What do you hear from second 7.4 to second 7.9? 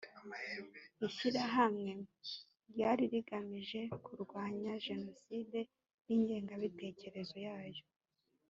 yayo